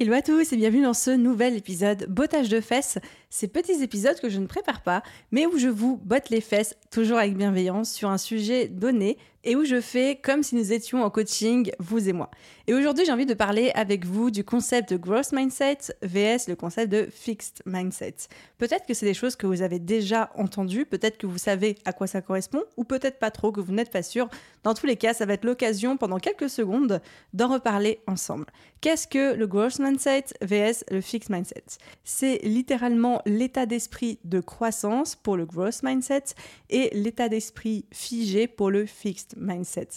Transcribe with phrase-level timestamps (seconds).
[0.00, 2.98] Hello à tous et bienvenue dans ce nouvel épisode Bottage de fesses.
[3.28, 6.74] Ces petits épisodes que je ne prépare pas, mais où je vous botte les fesses,
[6.90, 11.02] toujours avec bienveillance, sur un sujet donné et où je fais comme si nous étions
[11.02, 12.30] en coaching, vous et moi.
[12.66, 16.54] Et aujourd'hui, j'ai envie de parler avec vous du concept de growth mindset vs le
[16.54, 18.14] concept de fixed mindset.
[18.58, 21.92] Peut-être que c'est des choses que vous avez déjà entendues, peut-être que vous savez à
[21.92, 24.28] quoi ça correspond, ou peut-être pas trop, que vous n'êtes pas sûr.
[24.62, 27.00] Dans tous les cas, ça va être l'occasion pendant quelques secondes
[27.32, 28.46] d'en reparler ensemble.
[28.80, 31.64] Qu'est-ce que le growth mindset vs le fixed mindset?
[32.04, 36.24] C'est littéralement l'état d'esprit de croissance pour le growth mindset
[36.70, 39.88] et l'état d'esprit figé pour le fixed mindset.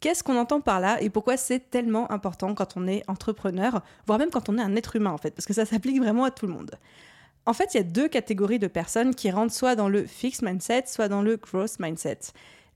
[0.00, 4.18] Qu'est-ce qu'on entend par là et pourquoi c'est tellement important quand on est entrepreneur, voire
[4.18, 6.30] même quand on est un être humain en fait, parce que ça s'applique vraiment à
[6.30, 6.70] tout le monde.
[7.46, 10.42] En fait, il y a deux catégories de personnes qui rentrent soit dans le fixed
[10.42, 12.18] mindset, soit dans le growth mindset.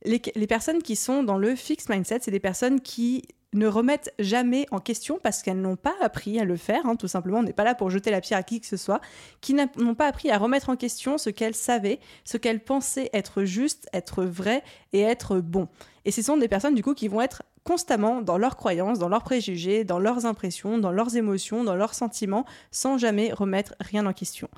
[0.05, 3.25] Les, les personnes qui sont dans le fixed mindset, c'est des personnes qui
[3.55, 7.09] ne remettent jamais en question parce qu'elles n'ont pas appris à le faire, hein, tout
[7.09, 7.39] simplement.
[7.39, 9.01] On n'est pas là pour jeter la pierre à qui que ce soit,
[9.41, 13.45] qui n'ont pas appris à remettre en question ce qu'elles savaient, ce qu'elles pensaient être
[13.45, 15.69] juste, être vrai et être bon.
[16.05, 19.09] Et ce sont des personnes du coup qui vont être constamment dans leurs croyances, dans
[19.09, 24.05] leurs préjugés, dans leurs impressions, dans leurs émotions, dans leurs sentiments, sans jamais remettre rien
[24.05, 24.49] en question.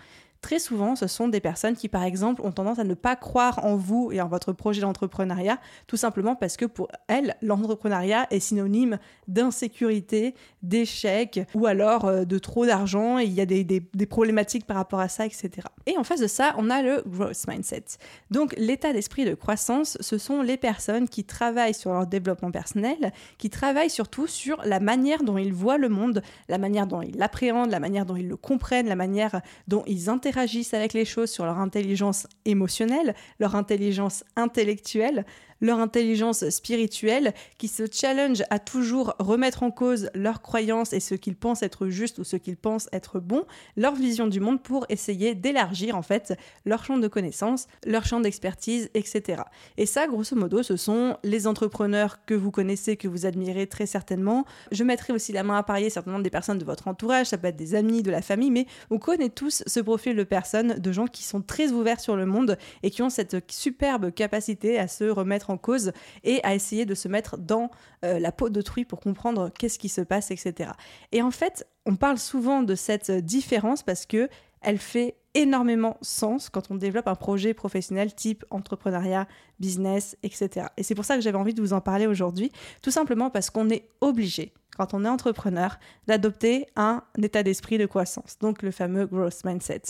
[0.47, 3.65] Très souvent, ce sont des personnes qui, par exemple, ont tendance à ne pas croire
[3.65, 8.39] en vous et en votre projet d'entrepreneuriat, tout simplement parce que pour elles, l'entrepreneuriat est
[8.39, 14.67] synonyme d'insécurité, d'échec, ou alors euh, de trop d'argent, et il y a des, problématiques
[14.67, 15.51] par rapport à ça, etc.
[15.87, 17.99] Et en face de ça, on a le growth mindset.
[18.31, 23.13] Donc l'état d'esprit de croissance, ce sont les personnes qui travaillent sur leur développement personnel,
[23.39, 27.17] qui travaillent surtout sur la manière dont ils voient le monde, la manière dont ils
[27.17, 30.36] l'appréhendent, la manière dont ils le comprennent, la manière dont ils interagissent
[30.75, 35.25] avec les choses sur leur intelligence émotionnelle, leur intelligence intellectuelle,
[35.61, 41.15] leur intelligence spirituelle, qui se challenge à toujours remettre en cause leurs croyances et ce
[41.15, 43.45] qu'ils pensent être juste ou ce qu'ils pensent être bon,
[43.77, 46.35] leur vision du monde pour essayer d'élargir en fait
[46.65, 49.43] leur champ de connaissances, leur champ d'expertise, etc.
[49.77, 53.87] Et ça, grosso modo, ce sont les entrepreneurs que vous connaissez, que vous admirez très
[53.87, 54.45] certainement.
[54.73, 57.49] Je mettrai aussi la main à parier certainement des personnes de votre entourage, ça peut
[57.49, 60.93] être des amis, de la famille, mais on connaît tous ce profil de personnes, de
[60.93, 64.89] gens qui sont très ouverts sur le monde et qui ont cette superbe capacité à
[64.89, 65.93] se remettre en cause
[66.25, 67.71] et à essayer de se mettre dans
[68.05, 70.71] euh, la peau d'autrui pour comprendre qu'est-ce qui se passe, etc.
[71.13, 74.29] Et en fait, on parle souvent de cette différence parce que
[74.63, 79.29] elle fait énormément sens quand on développe un projet professionnel type entrepreneuriat,
[79.61, 80.67] business, etc.
[80.77, 82.51] Et c'est pour ça que j'avais envie de vous en parler aujourd'hui,
[82.83, 87.87] tout simplement parce qu'on est obligé quand on est entrepreneur, d'adopter un état d'esprit de
[87.87, 89.83] croissance, donc le fameux growth mindset.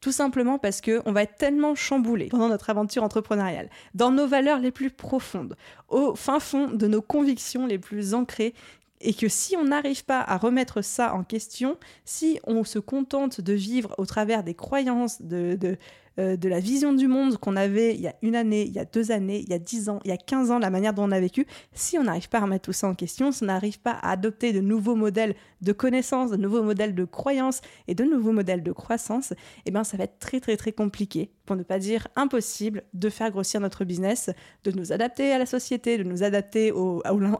[0.00, 4.58] Tout simplement parce qu'on va être tellement chamboulé pendant notre aventure entrepreneuriale, dans nos valeurs
[4.58, 5.56] les plus profondes,
[5.88, 8.54] au fin fond de nos convictions les plus ancrées,
[9.02, 13.40] et que si on n'arrive pas à remettre ça en question, si on se contente
[13.40, 15.76] de vivre au travers des croyances, de,
[16.18, 18.78] euh, de la vision du monde qu'on avait il y a une année, il y
[18.78, 20.92] a deux années, il y a dix ans, il y a quinze ans, la manière
[20.92, 23.42] dont on a vécu, si on n'arrive pas à remettre tout ça en question, si
[23.42, 27.60] on n'arrive pas à adopter de nouveaux modèles de connaissances, de nouveaux modèles de croyances
[27.88, 29.32] et de nouveaux modèles de croissance,
[29.64, 33.08] eh bien ça va être très très très compliqué, pour ne pas dire impossible, de
[33.08, 34.30] faire grossir notre business,
[34.64, 36.72] de nous adapter à la société, de nous adapter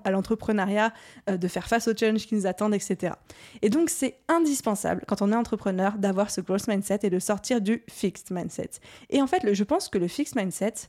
[0.05, 0.93] à l'entrepreneuriat,
[1.29, 3.15] euh, de faire face aux challenges qui nous attendent, etc.
[3.61, 7.61] Et donc c'est indispensable quand on est entrepreneur d'avoir ce growth mindset et de sortir
[7.61, 8.62] du fixed mindset.
[9.11, 10.89] Et en fait, je pense que le fixed mindset,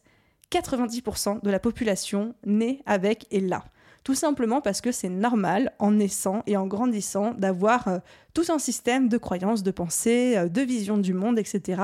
[0.52, 3.66] 90% de la population naît avec et là.
[4.04, 8.00] Tout simplement parce que c'est normal, en naissant et en grandissant, d'avoir euh,
[8.34, 11.82] tout un système de croyances, de pensées, euh, de vision du monde, etc.,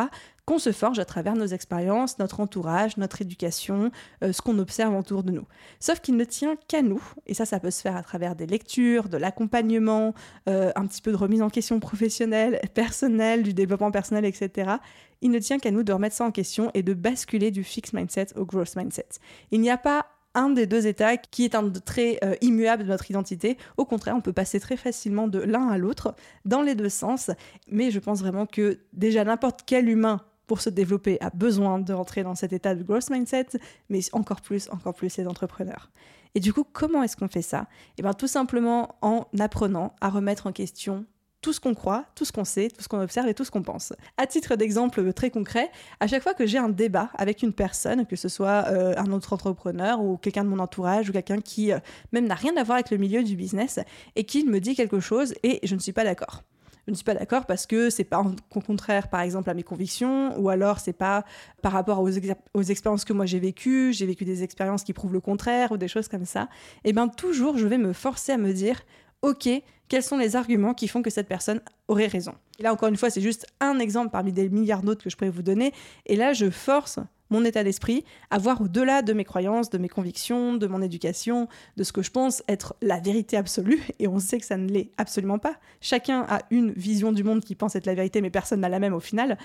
[0.49, 3.91] qu'on se forge à travers nos expériences, notre entourage, notre éducation,
[4.23, 5.45] euh, ce qu'on observe autour de nous.
[5.79, 8.47] Sauf qu'il ne tient qu'à nous, et ça, ça peut se faire à travers des
[8.47, 10.15] lectures, de l'accompagnement,
[10.47, 14.77] euh, un petit peu de remise en question professionnelle, personnelle, du développement personnel, etc.
[15.21, 17.93] Il ne tient qu'à nous de remettre ça en question et de basculer du fixed
[17.93, 19.19] mindset au growth mindset.
[19.51, 22.89] Il n'y a pas un des deux états qui est un trait euh, immuable de
[22.89, 23.55] notre identité.
[23.77, 27.29] Au contraire, on peut passer très facilement de l'un à l'autre dans les deux sens.
[27.69, 31.93] Mais je pense vraiment que déjà n'importe quel humain pour se développer a besoin de
[31.93, 33.49] rentrer dans cet état de growth mindset,
[33.89, 35.91] mais encore plus, encore plus les entrepreneurs.
[36.33, 37.67] Et du coup, comment est-ce qu'on fait ça?
[37.99, 41.05] Eh bien, tout simplement en apprenant à remettre en question
[41.41, 43.51] tout ce qu'on croit, tout ce qu'on sait, tout ce qu'on observe et tout ce
[43.51, 43.93] qu'on pense.
[44.17, 45.69] À titre d'exemple très concret,
[45.99, 49.11] à chaque fois que j'ai un débat avec une personne, que ce soit euh, un
[49.11, 51.79] autre entrepreneur ou quelqu'un de mon entourage ou quelqu'un qui euh,
[52.11, 53.79] même n'a rien à voir avec le milieu du business
[54.15, 56.43] et qui me dit quelque chose et je ne suis pas d'accord.
[56.89, 60.35] Je ne suis pas d'accord parce que c'est pas contraire, par exemple, à mes convictions,
[60.39, 61.23] ou alors c'est pas
[61.61, 62.09] par rapport aux,
[62.55, 65.77] aux expériences que moi j'ai vécues, j'ai vécu des expériences qui prouvent le contraire, ou
[65.77, 66.49] des choses comme ça.
[66.85, 68.81] Et bien toujours, je vais me forcer à me dire,
[69.21, 69.47] ok,
[69.87, 72.33] quels sont les arguments qui font que cette personne aurait raison?
[72.57, 75.15] Et là, encore une fois, c'est juste un exemple parmi des milliards d'autres que je
[75.15, 75.71] pourrais vous donner.
[76.07, 76.97] Et là, je force
[77.29, 81.47] mon état d'esprit à voir au-delà de mes croyances, de mes convictions, de mon éducation,
[81.77, 83.81] de ce que je pense être la vérité absolue.
[83.99, 85.55] Et on sait que ça ne l'est absolument pas.
[85.81, 88.79] Chacun a une vision du monde qui pense être la vérité, mais personne n'a la
[88.79, 89.37] même au final.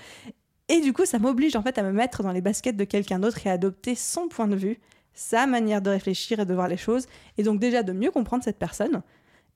[0.67, 3.19] Et du coup, ça m'oblige en fait à me mettre dans les baskets de quelqu'un
[3.19, 4.79] d'autre et à adopter son point de vue,
[5.13, 7.05] sa manière de réfléchir et de voir les choses.
[7.37, 9.03] Et donc déjà de mieux comprendre cette personne,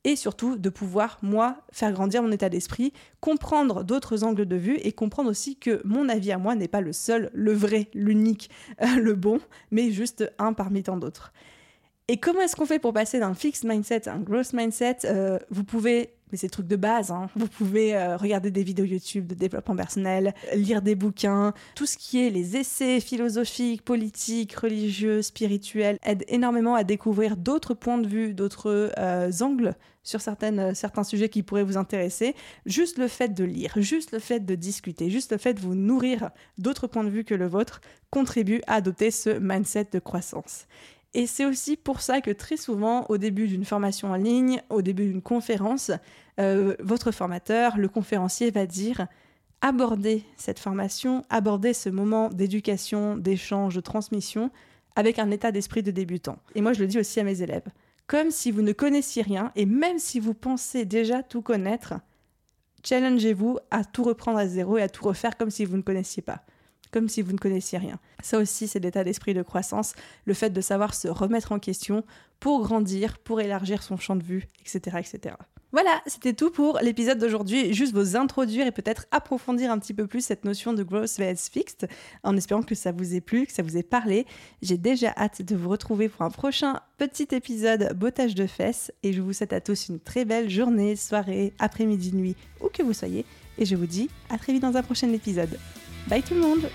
[0.03, 4.77] et surtout de pouvoir, moi, faire grandir mon état d'esprit, comprendre d'autres angles de vue
[4.77, 8.49] et comprendre aussi que mon avis à moi n'est pas le seul, le vrai, l'unique,
[8.97, 9.39] le bon,
[9.71, 11.33] mais juste un parmi tant d'autres.
[12.07, 14.97] Et comment est-ce qu'on fait pour passer d'un fixed mindset à un growth mindset?
[15.05, 17.11] Euh, Vous pouvez mais c'est le truc de base.
[17.11, 17.29] Hein.
[17.35, 21.53] Vous pouvez euh, regarder des vidéos YouTube de développement personnel, lire des bouquins.
[21.75, 27.73] Tout ce qui est les essais philosophiques, politiques, religieux, spirituels aide énormément à découvrir d'autres
[27.73, 32.35] points de vue, d'autres euh, angles sur certaines, euh, certains sujets qui pourraient vous intéresser.
[32.65, 35.75] Juste le fait de lire, juste le fait de discuter, juste le fait de vous
[35.75, 40.65] nourrir d'autres points de vue que le vôtre contribue à adopter ce mindset de croissance.
[41.13, 44.81] Et c'est aussi pour ça que très souvent, au début d'une formation en ligne, au
[44.81, 45.91] début d'une conférence,
[46.39, 49.07] euh, votre formateur, le conférencier va dire
[49.61, 54.51] abordez cette formation, abordez ce moment d'éducation, d'échange, de transmission
[54.95, 56.37] avec un état d'esprit de débutant.
[56.55, 57.67] Et moi, je le dis aussi à mes élèves.
[58.07, 61.93] Comme si vous ne connaissiez rien, et même si vous pensez déjà tout connaître,
[62.83, 66.23] challengez-vous à tout reprendre à zéro et à tout refaire comme si vous ne connaissiez
[66.23, 66.43] pas
[66.91, 67.99] comme si vous ne connaissiez rien.
[68.21, 69.93] Ça aussi, c'est l'état d'esprit de croissance,
[70.25, 72.03] le fait de savoir se remettre en question
[72.39, 74.97] pour grandir, pour élargir son champ de vue, etc.
[74.99, 75.35] etc.
[75.71, 77.75] Voilà, c'était tout pour l'épisode d'aujourd'hui.
[77.75, 81.47] Juste vous introduire et peut-être approfondir un petit peu plus cette notion de growth vs
[81.51, 81.87] fixed,
[82.23, 84.25] en espérant que ça vous ait plu, que ça vous ait parlé.
[84.63, 89.13] J'ai déjà hâte de vous retrouver pour un prochain petit épisode bottage de fesses et
[89.13, 92.93] je vous souhaite à tous une très belle journée, soirée, après-midi, nuit, où que vous
[92.93, 93.23] soyez.
[93.59, 95.59] Et je vous dis à très vite dans un prochain épisode.
[96.07, 96.69] Bye tout le monde